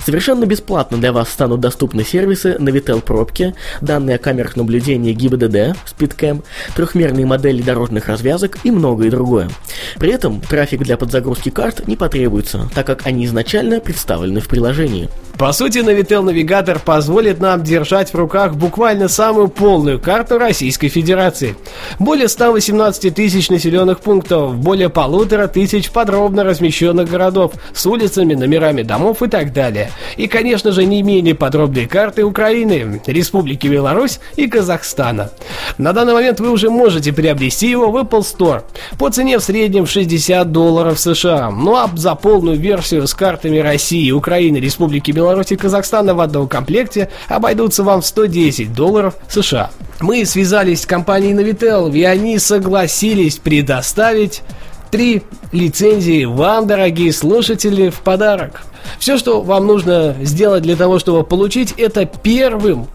Совершенно 0.03 0.47
бесплатно 0.47 0.97
для 0.97 1.13
вас 1.13 1.29
станут 1.29 1.61
доступны 1.61 2.05
сервисы 2.05 2.57
Navitel 2.59 3.03
пробки, 3.03 3.55
данные 3.83 4.17
о 4.17 4.19
камерах 4.19 4.57
наблюдения 4.57 5.13
GIBDD, 5.13 5.77
SpeedCam, 5.85 6.43
трехмерные 6.75 7.27
модели 7.27 7.61
дорожных 7.61 8.09
развязок 8.09 8.57
и 8.65 8.71
многое 8.71 9.11
другое. 9.11 9.51
При 9.99 10.11
этом 10.11 10.41
трафик 10.41 10.81
для 10.83 10.97
подзагрузки 10.97 11.51
карт 11.51 11.87
не 11.87 11.97
потребуется, 11.97 12.71
так 12.75 12.87
как 12.87 13.07
они 13.07 13.27
изначально 13.27 13.81
представлены 13.81 14.41
в 14.41 14.49
приложении. 14.49 15.11
По 15.39 15.53
сути, 15.53 15.79
Navitel 15.79 16.23
навигатор 16.23 16.79
позволит 16.79 17.41
нам 17.41 17.65
держать 17.65 18.13
в 18.13 18.15
руках 18.15 18.55
буквально 18.55 19.09
самую 19.09 19.49
полную 19.49 19.99
карту 19.99 20.39
Российской 20.39 20.87
Федерации. 20.87 21.57
Более 21.99 22.29
118 22.29 23.13
тысяч 23.13 23.51
населенных 23.51 23.99
пунктов, 23.99 24.55
более 24.55 24.91
полутора 24.91 25.49
тысяч 25.49 25.91
подробно 25.91 26.45
размещенных 26.45 27.11
городов 27.11 27.55
с 27.73 27.85
улицами, 27.85 28.35
номерами 28.35 28.83
домов 28.83 29.23
и 29.23 29.29
так 29.29 29.53
далее. 29.53 29.91
И, 30.17 30.29
конечно 30.29 30.71
же, 30.71 30.85
не 30.85 31.03
менее 31.03 31.35
подробные 31.35 31.89
карты 31.89 32.25
Украины, 32.25 33.03
Республики 33.05 33.67
Беларусь 33.67 34.21
и 34.37 34.47
Казахстана. 34.47 35.31
На 35.79 35.93
данный 35.93 36.15
момент 36.15 36.39
вы 36.39 36.51
уже 36.51 36.71
можете 36.71 37.13
приобрести 37.13 37.69
его 37.69 37.91
в 37.91 37.97
Apple 37.97 38.21
Store 38.21 38.63
по 38.99 39.11
цене 39.11 39.41
в 39.41 39.43
среднем 39.43 39.87
60 39.87 40.53
долларов 40.53 41.01
США. 41.01 41.51
Ну 41.51 41.75
а 41.75 41.91
за 41.97 42.15
полную 42.15 42.57
версию 42.57 43.09
с 43.09 43.15
картами 43.15 43.59
России, 43.59 44.13
Украины, 44.13 44.59
Республики 44.59 45.11
Беларусь 45.11 45.24
и 45.53 45.57
Казахстана 45.57 46.15
в 46.15 46.21
одном 46.21 46.49
комплекте 46.49 47.11
обойдутся 47.29 47.83
вам 47.83 48.01
в 48.01 48.07
110 48.07 48.73
долларов 48.73 49.15
США. 49.29 49.71
Мы 50.01 50.25
связались 50.27 50.83
с 50.83 50.87
компанией 50.87 51.33
Navitel, 51.33 51.95
и 51.95 52.03
они 52.05 52.39
согласились 52.39 53.39
предоставить 53.39 54.43
три 54.91 55.23
лицензии 55.53 56.25
вам, 56.25 56.67
дорогие 56.67 57.13
слушатели, 57.13 57.91
в 57.91 58.01
подарок. 58.01 58.63
Все, 58.99 59.19
что 59.19 59.41
вам 59.41 59.67
нужно 59.67 60.15
сделать 60.23 60.63
для 60.63 60.77
того, 60.77 60.99
чтобы 60.99 61.25
получить, 61.25 61.73
это 61.73 62.07
первым 62.07 62.87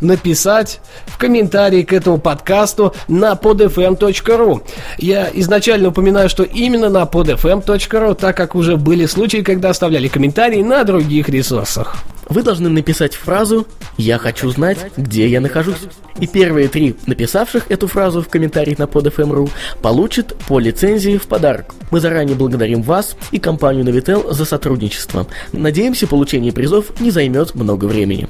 написать 0.00 0.80
в 1.06 1.18
комментарии 1.18 1.82
к 1.82 1.92
этому 1.92 2.18
подкасту 2.18 2.94
на 3.08 3.32
podfm.ru. 3.32 4.62
Я 4.98 5.30
изначально 5.34 5.88
упоминаю, 5.88 6.28
что 6.28 6.42
именно 6.42 6.88
на 6.88 7.02
podfm.ru, 7.02 8.14
так 8.14 8.36
как 8.36 8.54
уже 8.54 8.76
были 8.76 9.06
случаи, 9.06 9.42
когда 9.42 9.70
оставляли 9.70 10.08
комментарии 10.08 10.62
на 10.62 10.84
других 10.84 11.28
ресурсах. 11.28 11.96
Вы 12.28 12.42
должны 12.42 12.68
написать 12.68 13.14
фразу 13.14 13.66
«Я 13.98 14.18
хочу 14.18 14.48
знать, 14.50 14.78
где 14.96 15.28
я 15.28 15.40
нахожусь». 15.40 15.76
И 16.18 16.26
первые 16.26 16.68
три 16.68 16.96
написавших 17.06 17.70
эту 17.70 17.86
фразу 17.86 18.22
в 18.22 18.28
комментариях 18.28 18.78
на 18.78 18.84
podfm.ru 18.84 19.50
получат 19.82 20.34
по 20.48 20.58
лицензии 20.58 21.18
в 21.18 21.26
подарок. 21.26 21.74
Мы 21.90 22.00
заранее 22.00 22.36
благодарим 22.36 22.82
вас 22.82 23.16
и 23.32 23.38
компанию 23.38 23.84
Navitel 23.84 24.32
за 24.32 24.44
сотрудничество. 24.44 25.26
Надеемся, 25.52 26.06
получение 26.06 26.52
призов 26.52 26.98
не 27.00 27.10
займет 27.10 27.54
много 27.54 27.86
времени. 27.86 28.28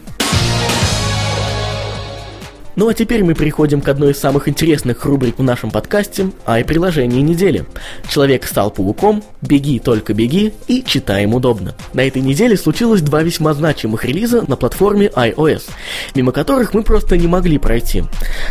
Ну 2.77 2.89
а 2.89 2.95
теперь 2.95 3.23
мы 3.23 3.35
переходим 3.35 3.81
к 3.81 3.89
одной 3.89 4.13
из 4.13 4.19
самых 4.19 4.49
интересных 4.49 5.05
рубрик 5.05 5.39
в 5.39 5.43
нашем 5.45 5.71
подкасте, 5.71 6.31
а 6.45 6.59
и 6.59 6.65
приложение 6.65 7.23
недели. 7.23 7.65
Человек 8.09 8.47
стал 8.47 8.73
пауком, 8.73 9.23
беги, 9.43 9.79
только 9.79 10.13
беги 10.13 10.53
и 10.67 10.83
читаем 10.83 11.35
удобно. 11.35 11.77
На 11.93 12.01
этой 12.01 12.21
неделе 12.21 12.57
случилось 12.57 13.01
два 13.01 13.23
весьма 13.23 13.55
значимых 13.55 14.05
релиза 14.05 14.45
на 14.49 14.57
платформе 14.57 15.07
iOS, 15.07 15.63
мимо 16.17 16.33
которых 16.33 16.75
мы 16.75 16.83
просто 16.83 17.17
не 17.17 17.29
могли 17.29 17.59
пройти. 17.59 18.03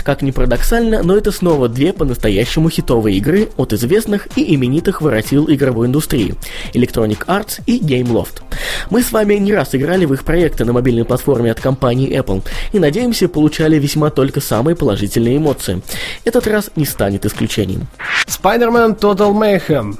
Как 0.06 0.22
ни 0.22 0.32
парадоксально, 0.32 1.04
но 1.04 1.18
это 1.18 1.34
снова 1.34 1.68
две 1.68 1.92
по-настоящему 1.92 2.70
хитовые 2.70 3.18
игры 3.18 3.50
от 3.58 3.74
известных 3.74 4.30
и 4.38 4.56
именитых 4.56 5.02
воротил 5.02 5.50
игровой 5.50 5.88
индустрии– 5.88 6.36
Electronic 6.74 7.26
Arts 7.26 7.62
и 7.66 7.78
Gameloft. 7.80 8.42
Мы 8.90 9.04
с 9.04 9.12
вами 9.12 9.36
не 9.36 9.54
раз 9.54 9.76
играли 9.76 10.06
в 10.06 10.14
их 10.14 10.24
проекты 10.24 10.64
на 10.64 10.72
мобильной 10.72 11.04
платформе 11.04 11.52
от 11.52 11.60
компании 11.60 12.18
Apple 12.18 12.42
и 12.72 12.80
надеемся 12.80 13.28
получали 13.28 13.78
весьма 13.78 14.13
только 14.14 14.42
самые 14.42 14.76
положительные 14.76 15.38
эмоции. 15.38 15.82
Этот 16.24 16.48
раз 16.48 16.72
не 16.76 16.86
станет 16.86 17.26
исключением. 17.26 17.88
Spider-Man 18.28 19.00
Total 19.00 19.32
Mayhem. 19.34 19.98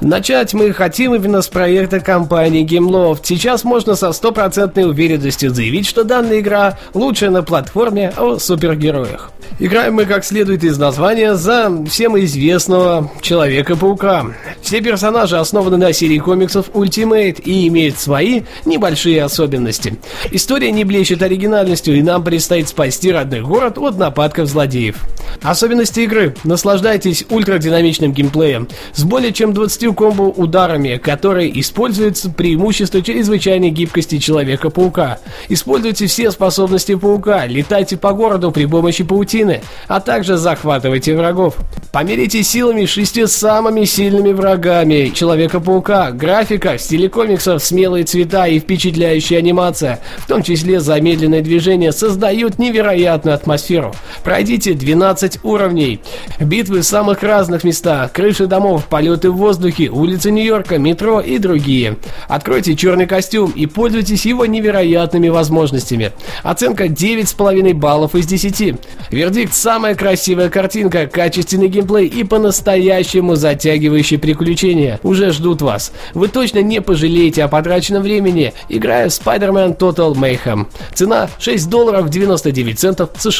Начать 0.00 0.52
мы 0.54 0.72
хотим 0.72 1.14
именно 1.14 1.42
с 1.42 1.48
проекта 1.48 2.00
компании 2.00 2.66
Gameloft. 2.66 3.20
Сейчас 3.22 3.64
можно 3.64 3.94
со 3.94 4.12
стопроцентной 4.12 4.84
уверенностью 4.84 5.54
заявить, 5.54 5.86
что 5.86 6.04
данная 6.04 6.40
игра 6.40 6.78
лучшая 6.94 7.30
на 7.30 7.42
платформе 7.42 8.12
о 8.16 8.38
супергероях. 8.38 9.30
Играем 9.58 9.94
мы, 9.94 10.06
как 10.06 10.24
следует 10.24 10.64
из 10.64 10.78
названия, 10.78 11.34
за 11.34 11.70
всем 11.88 12.18
известного 12.18 13.10
Человека-паука. 13.20 14.26
Все 14.60 14.80
персонажи 14.80 15.38
основаны 15.38 15.76
на 15.76 15.92
серии 15.92 16.18
комиксов 16.18 16.70
Ultimate 16.70 17.40
и 17.42 17.68
имеют 17.68 17.98
свои 17.98 18.42
небольшие 18.64 19.22
особенности. 19.22 19.98
История 20.30 20.72
не 20.72 20.84
блещет 20.84 21.22
оригинальностью, 21.22 21.96
и 21.96 22.02
нам 22.02 22.24
предстоит 22.24 22.68
спасти 22.68 23.12
родной 23.12 23.42
город 23.52 23.76
от 23.76 23.98
нападков 23.98 24.48
злодеев. 24.48 24.96
Особенности 25.42 26.00
игры. 26.00 26.34
Наслаждайтесь 26.44 27.26
ультрадинамичным 27.28 28.12
геймплеем 28.12 28.68
с 28.94 29.04
более 29.04 29.32
чем 29.32 29.52
20 29.52 29.94
комбо 29.94 30.22
ударами, 30.22 30.96
которые 30.96 31.60
используются 31.60 32.30
преимущество 32.30 33.02
чрезвычайной 33.02 33.70
гибкости 33.70 34.18
Человека-паука. 34.18 35.18
Используйте 35.48 36.06
все 36.06 36.30
способности 36.30 36.94
паука, 36.94 37.46
летайте 37.46 37.96
по 37.96 38.12
городу 38.12 38.52
при 38.52 38.66
помощи 38.66 39.04
паутины, 39.04 39.62
а 39.88 40.00
также 40.00 40.36
захватывайте 40.36 41.14
врагов. 41.16 41.56
Померите 41.92 42.42
силами 42.42 42.86
шести 42.86 43.26
самыми 43.26 43.84
сильными 43.84 44.32
врагами 44.32 45.12
Человека-паука. 45.14 46.12
Графика 46.12 46.76
в 46.76 46.80
стиле 46.80 47.08
комиксов, 47.08 47.62
смелые 47.62 48.04
цвета 48.04 48.46
и 48.46 48.60
впечатляющая 48.60 49.38
анимация, 49.38 50.00
в 50.18 50.26
том 50.26 50.42
числе 50.42 50.80
замедленное 50.80 51.42
движение, 51.42 51.92
создают 51.92 52.58
невероятную 52.58 53.34
атмосферу. 53.42 53.94
Пройдите 54.24 54.74
12 54.74 55.40
уровней. 55.42 56.00
Битвы 56.38 56.80
в 56.80 56.84
самых 56.84 57.22
разных 57.22 57.64
местах, 57.64 58.12
крыши 58.12 58.46
домов, 58.46 58.86
полеты 58.86 59.30
в 59.30 59.36
воздухе, 59.36 59.88
улицы 59.88 60.30
Нью-Йорка, 60.30 60.78
метро 60.78 61.20
и 61.20 61.38
другие. 61.38 61.96
Откройте 62.28 62.76
черный 62.76 63.06
костюм 63.06 63.50
и 63.50 63.66
пользуйтесь 63.66 64.24
его 64.24 64.46
невероятными 64.46 65.28
возможностями. 65.28 66.12
Оценка 66.42 66.86
9,5 66.86 67.74
баллов 67.74 68.14
из 68.14 68.26
10. 68.26 68.76
Вердикт 69.10 69.54
самая 69.54 69.94
красивая 69.94 70.48
картинка, 70.48 71.06
качественный 71.06 71.68
геймплей 71.68 72.06
и 72.06 72.22
по-настоящему 72.24 73.34
затягивающие 73.34 74.18
приключения 74.18 75.00
уже 75.02 75.32
ждут 75.32 75.62
вас. 75.62 75.92
Вы 76.14 76.28
точно 76.28 76.60
не 76.60 76.80
пожалеете 76.80 77.44
о 77.44 77.48
потраченном 77.48 78.02
времени, 78.02 78.52
играя 78.68 79.08
в 79.08 79.12
Spider-Man 79.12 79.76
Total 79.76 80.14
Mayhem. 80.14 80.66
Цена 80.94 81.28
6 81.38 81.68
долларов 81.68 82.08
99 82.08 82.78
центов 82.78 83.10
США. 83.18 83.31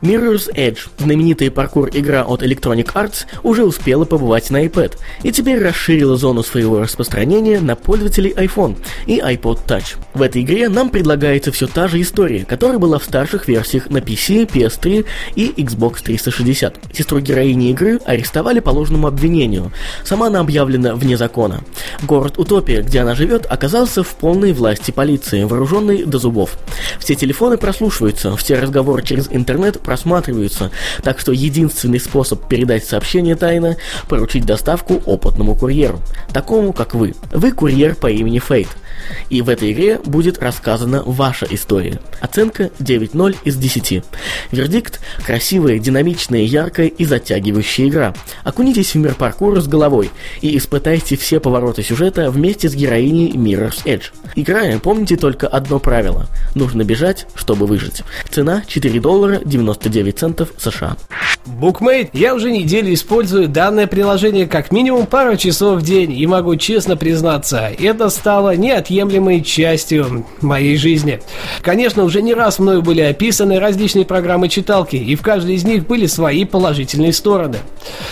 Mirror's 0.00 0.48
Edge, 0.54 0.78
знаменитая 0.98 1.50
паркур-игра 1.50 2.22
от 2.22 2.42
Electronic 2.42 2.92
Arts, 2.94 3.26
уже 3.42 3.64
успела 3.64 4.04
побывать 4.04 4.50
на 4.50 4.64
iPad 4.64 4.96
и 5.22 5.32
теперь 5.32 5.62
расширила 5.62 6.16
зону 6.16 6.42
своего 6.42 6.80
распространения 6.80 7.60
на 7.60 7.74
пользователей 7.74 8.30
iPhone 8.30 8.76
и 9.06 9.18
iPod 9.18 9.66
Touch. 9.66 9.96
В 10.14 10.22
этой 10.22 10.42
игре 10.42 10.68
нам 10.68 10.90
предлагается 10.90 11.50
все 11.50 11.66
та 11.66 11.88
же 11.88 12.00
история, 12.00 12.44
которая 12.44 12.78
была 12.78 12.98
в 12.98 13.04
старших 13.04 13.48
версиях 13.48 13.90
на 13.90 13.98
PC, 13.98 14.46
PS3 14.46 15.04
и 15.34 15.48
Xbox 15.56 16.02
360. 16.02 16.78
Сестру 16.92 17.20
героини 17.20 17.70
игры 17.70 17.98
арестовали 18.04 18.60
по 18.60 18.70
ложному 18.70 19.08
обвинению. 19.08 19.72
Сама 20.04 20.28
она 20.28 20.40
объявлена 20.40 20.94
вне 20.94 21.16
закона. 21.16 21.60
Город 22.02 22.38
Утопия, 22.38 22.82
где 22.82 23.00
она 23.00 23.14
живет, 23.14 23.46
оказался 23.46 24.02
в 24.02 24.14
полной 24.14 24.52
власти 24.52 24.90
полиции, 24.90 25.44
вооруженной 25.44 26.04
до 26.04 26.18
зубов. 26.18 26.56
Все 26.98 27.14
телефоны 27.14 27.56
прослушиваются, 27.58 28.36
все 28.36 28.58
разговоры 28.58 29.02
через 29.02 29.17
интернет 29.30 29.80
просматриваются, 29.80 30.70
так 31.02 31.18
что 31.18 31.32
единственный 31.32 32.00
способ 32.00 32.46
передать 32.48 32.84
сообщение 32.84 33.34
тайно– 33.34 33.76
поручить 34.08 34.46
доставку 34.46 35.02
опытному 35.04 35.54
курьеру, 35.54 36.00
такому 36.32 36.72
как 36.72 36.94
вы. 36.94 37.14
Вы 37.32 37.52
курьер 37.52 37.94
по 37.94 38.10
имени 38.10 38.38
Фейт. 38.38 38.68
И 39.30 39.42
в 39.42 39.48
этой 39.48 39.72
игре 39.72 39.98
будет 40.04 40.38
рассказана 40.42 41.02
ваша 41.04 41.46
история. 41.50 42.00
Оценка 42.20 42.70
9.0 42.78 43.36
из 43.44 43.56
10. 43.56 44.02
Вердикт– 44.52 45.00
красивая, 45.26 45.78
динамичная, 45.78 46.42
яркая 46.42 46.86
и 46.86 47.04
затягивающая 47.04 47.88
игра. 47.88 48.14
Окунитесь 48.44 48.94
в 48.94 48.98
мир 48.98 49.14
паркура 49.14 49.60
с 49.60 49.68
головой 49.68 50.10
и 50.40 50.56
испытайте 50.56 51.16
все 51.16 51.40
повороты 51.40 51.82
сюжета 51.82 52.30
вместе 52.30 52.68
с 52.68 52.74
героиней 52.74 53.30
Mirror's 53.32 53.84
Edge. 53.84 54.04
Играя, 54.34 54.78
помните 54.78 55.16
только 55.16 55.46
одно 55.46 55.78
правило– 55.78 56.26
нужно 56.54 56.84
бежать, 56.84 57.26
чтобы 57.34 57.66
выжить. 57.66 58.02
Цена 58.30 58.62
4 58.66 59.00
доллара 59.00 59.40
99 59.44 60.18
центов 60.18 60.52
США. 60.58 60.96
Bookmate, 61.46 62.10
я 62.12 62.34
уже 62.34 62.50
неделю 62.50 62.92
использую 62.92 63.48
данное 63.48 63.86
приложение 63.86 64.46
как 64.46 64.70
минимум 64.70 65.06
пару 65.06 65.36
часов 65.36 65.80
в 65.80 65.82
день 65.84 66.12
и 66.12 66.26
могу 66.26 66.56
честно 66.56 66.96
признаться, 66.96 67.70
это 67.78 68.10
стало 68.10 68.54
неотъемлемой 68.88 69.42
частью 69.42 70.24
моей 70.40 70.76
жизни. 70.76 71.20
Конечно, 71.62 72.04
уже 72.04 72.22
не 72.22 72.34
раз 72.34 72.58
мною 72.58 72.82
были 72.82 73.00
описаны 73.00 73.60
различные 73.60 74.04
программы-читалки, 74.04 74.96
и 74.96 75.14
в 75.14 75.22
каждой 75.22 75.54
из 75.54 75.64
них 75.64 75.86
были 75.86 76.06
свои 76.06 76.44
положительные 76.44 77.12
стороны 77.12 77.58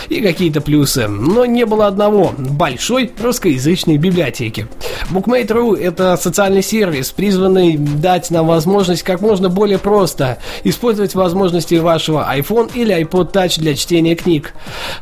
и 0.09 0.21
какие-то 0.21 0.61
плюсы, 0.61 1.07
но 1.07 1.45
не 1.45 1.65
было 1.65 1.87
одного– 1.87 2.33
большой 2.37 3.11
русскоязычной 3.19 3.97
библиотеки. 3.97 4.67
Bookmate.ru– 5.11 5.77
это 5.79 6.17
социальный 6.17 6.63
сервис, 6.63 7.11
призванный 7.11 7.77
дать 7.77 8.31
нам 8.31 8.47
возможность 8.47 9.03
как 9.03 9.21
можно 9.21 9.49
более 9.49 9.77
просто 9.77 10.37
использовать 10.63 11.15
возможности 11.15 11.75
вашего 11.75 12.27
iPhone 12.35 12.71
или 12.73 12.95
iPod 13.01 13.31
Touch 13.31 13.59
для 13.59 13.75
чтения 13.75 14.15
книг. 14.15 14.53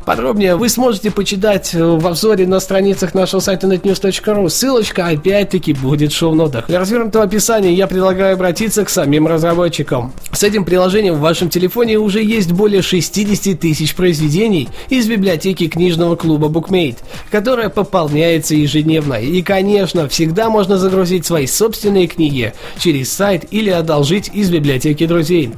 Подробнее 0.04 0.56
вы 0.56 0.68
сможете 0.68 1.10
почитать 1.10 1.74
в 1.74 2.06
обзоре 2.06 2.46
на 2.46 2.60
страницах 2.60 3.14
нашего 3.14 3.40
сайта 3.40 3.66
netnews.ru. 3.66 4.48
Ссылочка 4.48 5.06
опять-таки 5.06 5.65
будет 5.72 6.12
в 6.12 6.16
шоу-нотах. 6.16 6.66
Для 6.66 6.80
развернутого 6.80 7.24
описания 7.24 7.72
я 7.72 7.86
предлагаю 7.86 8.34
обратиться 8.34 8.84
к 8.84 8.88
самим 8.88 9.26
разработчикам. 9.26 10.12
С 10.32 10.42
этим 10.42 10.64
приложением 10.64 11.14
в 11.14 11.20
вашем 11.20 11.48
телефоне 11.48 11.98
уже 11.98 12.22
есть 12.22 12.52
более 12.52 12.82
60 12.82 13.58
тысяч 13.58 13.94
произведений 13.94 14.68
из 14.88 15.06
библиотеки 15.08 15.68
книжного 15.68 16.16
клуба 16.16 16.48
Bookmate, 16.48 16.98
которая 17.30 17.68
пополняется 17.68 18.54
ежедневно. 18.54 19.14
И, 19.14 19.42
конечно, 19.42 20.08
всегда 20.08 20.50
можно 20.50 20.78
загрузить 20.78 21.26
свои 21.26 21.46
собственные 21.46 22.06
книги 22.06 22.52
через 22.78 23.12
сайт 23.12 23.46
или 23.50 23.70
одолжить 23.70 24.30
из 24.32 24.50
библиотеки 24.50 25.06
друзей. 25.06 25.52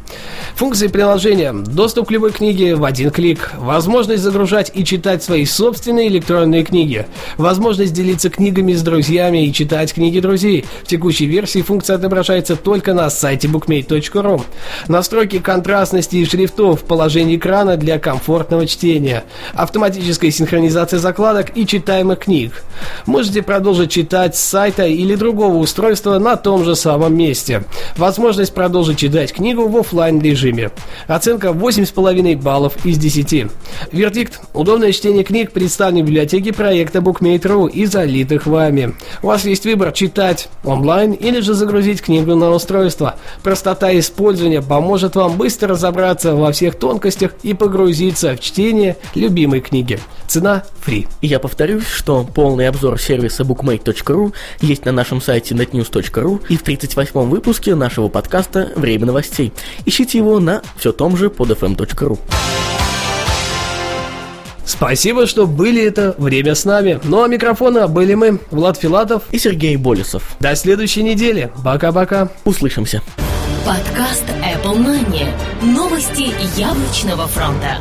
Функции 0.55 0.88
приложения– 0.88 1.53
доступ 1.53 2.09
к 2.09 2.11
любой 2.11 2.33
книге 2.33 2.75
в 2.75 2.85
один 2.85 3.11
клик, 3.11 3.53
возможность 3.59 4.23
загружать 4.23 4.71
и 4.75 4.85
читать 4.85 5.23
свои 5.23 5.44
собственные 5.44 6.09
электронные 6.09 6.64
книги, 6.64 7.07
возможность 7.37 7.92
делиться 7.92 8.31
книгами 8.31 8.73
с 8.73 8.83
друзьями 8.83 9.47
и 9.47 9.53
читать 9.53 9.92
книги 9.98 10.20
друзей. 10.20 10.64
В 10.84 10.87
текущей 10.87 11.26
версии 11.26 11.61
функция 11.61 11.96
отображается 11.96 12.54
только 12.54 12.94
на 12.94 13.11
сайте 13.11 13.48
bookmate.ru. 13.48 14.40
Настройки 14.87 15.40
контрастности 15.40 16.16
и 16.16 16.24
шрифтов, 16.24 16.84
положение 16.84 17.37
экрана 17.37 17.76
для 17.76 17.98
комфортного 17.98 18.64
чтения, 18.64 19.24
автоматическая 19.54 20.30
синхронизация 20.30 21.00
закладок 21.00 21.56
и 21.56 21.66
читаемых 21.66 22.20
книг. 22.20 22.62
Можете 23.06 23.42
продолжить 23.42 23.90
читать 23.90 24.37
с 24.37 24.40
сайта 24.40 24.87
или 24.87 25.16
другого 25.16 25.56
устройства 25.56 26.20
на 26.20 26.37
том 26.37 26.64
же 26.64 26.76
самом 26.76 27.16
месте. 27.16 27.64
Возможность 27.96 28.54
продолжить 28.54 28.98
читать 28.98 29.32
книгу 29.32 29.66
в 29.66 29.76
офлайн 29.76 30.20
режиме. 30.20 30.70
Оценка 31.08 31.48
8,5 31.48 32.40
баллов 32.40 32.87
из 32.87 32.98
10. 32.98 33.50
Вердикт. 33.90 34.40
Удобное 34.54 34.92
чтение 34.92 35.24
книг 35.24 35.50
представлено 35.50 36.04
в 36.04 36.06
библиотеке 36.06 36.52
проекта 36.52 37.00
Bookmate.ru 37.00 37.68
и 37.68 37.84
залитых 37.87 38.46
вами. 38.46 38.94
У 39.22 39.26
вас 39.26 39.44
есть 39.44 39.64
выбор 39.64 39.78
читать 39.93 40.49
онлайн 40.64 41.12
или 41.12 41.41
же 41.41 41.55
загрузить 41.55 42.03
книгу 42.03 42.35
на 42.35 42.51
устройство. 42.51 43.17
Простота 43.43 43.97
использования 43.99 44.62
поможет 44.62 45.17
вам 45.17 45.37
быстро 45.37 45.71
разобраться 45.71 46.35
во 46.35 46.53
всех 46.53 46.77
тонкостях 46.77 47.33
и 47.43 47.55
погрузиться 47.55 48.35
в 48.35 48.41
чтение 48.41 48.97
любимой 49.14 49.61
книги. 49.61 49.99
Цена 50.27 50.64
free. 50.85 51.07
Я 51.23 51.38
повторюсь, 51.38 51.87
что 51.87 52.25
полный 52.25 52.69
обзор 52.69 53.01
сервиса 53.01 53.45
bookmate.ru 53.45 54.33
есть 54.61 54.85
на 54.85 54.93
нашем 54.93 55.21
сайте 55.21 55.55
netnews.ru 55.55 56.43
и 56.49 56.57
в 56.57 56.62
38-м 56.62 57.31
выпуске 57.31 57.75
нашего 57.75 58.09
подкаста 58.09 58.73
«Время 58.77 59.07
новостей». 59.07 59.53
Ищите 59.87 60.19
его 60.19 60.41
на 60.41 60.62
все 60.77 60.93
том 60.93 61.17
же 61.17 61.29
podfm.ru. 61.29 62.19
Спасибо, 64.79 65.27
что 65.27 65.49
были 65.49 65.83
это 65.83 66.14
время 66.19 66.55
с 66.55 66.64
нами. 66.64 67.01
Ну 67.03 67.25
а 67.25 67.27
микрофона 67.27 67.88
были 67.88 68.14
мы, 68.14 68.38
Влад 68.53 68.79
Филатов 68.79 69.25
и 69.33 69.38
Сергей 69.38 69.75
Болесов. 69.77 70.37
До 70.38 70.55
следующей 70.55 71.03
недели. 71.03 71.51
Пока-пока. 71.64 72.31
Услышимся. 72.45 73.03
Подкаст 73.67 74.25
Apple 74.41 74.79
Money. 74.79 75.27
Новости 75.62 76.33
яблочного 76.57 77.27
фронта. 77.27 77.79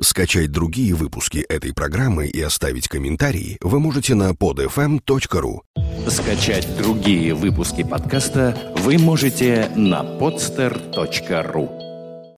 Скачать 0.00 0.50
другие 0.50 0.94
выпуски 0.94 1.38
этой 1.38 1.74
программы 1.74 2.26
и 2.26 2.40
оставить 2.40 2.88
комментарии 2.88 3.58
вы 3.60 3.80
можете 3.80 4.14
на 4.14 4.30
podfm.ru. 4.30 5.60
Скачать 6.08 6.66
другие 6.78 7.34
выпуски 7.34 7.82
подкаста 7.82 8.56
вы 8.78 8.96
можете 8.96 9.70
на 9.76 10.00
podster.ru. 10.00 11.87